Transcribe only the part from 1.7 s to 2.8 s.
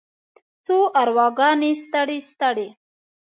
ستړې، ستړې